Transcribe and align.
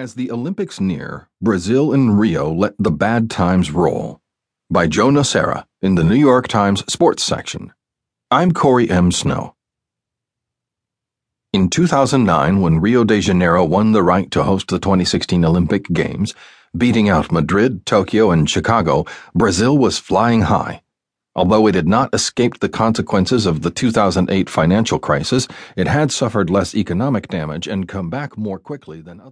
As 0.00 0.14
the 0.14 0.30
Olympics 0.30 0.78
near, 0.78 1.28
Brazil 1.42 1.92
and 1.92 2.20
Rio 2.20 2.52
let 2.52 2.74
the 2.78 2.92
bad 2.92 3.28
times 3.28 3.72
roll. 3.72 4.20
By 4.70 4.86
Joe 4.86 5.08
Nocera 5.08 5.64
in 5.82 5.96
the 5.96 6.04
New 6.04 6.14
York 6.14 6.46
Times 6.46 6.84
Sports 6.86 7.24
section. 7.24 7.72
I'm 8.30 8.52
Corey 8.52 8.88
M. 8.88 9.10
Snow. 9.10 9.56
In 11.52 11.68
2009, 11.68 12.60
when 12.60 12.80
Rio 12.80 13.02
de 13.02 13.20
Janeiro 13.20 13.64
won 13.64 13.90
the 13.90 14.04
right 14.04 14.30
to 14.30 14.44
host 14.44 14.68
the 14.68 14.78
2016 14.78 15.44
Olympic 15.44 15.88
Games, 15.92 16.32
beating 16.76 17.08
out 17.08 17.32
Madrid, 17.32 17.84
Tokyo, 17.84 18.30
and 18.30 18.48
Chicago, 18.48 19.04
Brazil 19.34 19.76
was 19.76 19.98
flying 19.98 20.42
high. 20.42 20.80
Although 21.34 21.66
it 21.66 21.74
had 21.74 21.88
not 21.88 22.14
escaped 22.14 22.60
the 22.60 22.68
consequences 22.68 23.46
of 23.46 23.62
the 23.62 23.72
2008 23.72 24.48
financial 24.48 25.00
crisis, 25.00 25.48
it 25.74 25.88
had 25.88 26.12
suffered 26.12 26.50
less 26.50 26.76
economic 26.76 27.26
damage 27.26 27.66
and 27.66 27.88
come 27.88 28.10
back 28.10 28.38
more 28.38 28.60
quickly 28.60 29.00
than 29.00 29.18
others. 29.18 29.26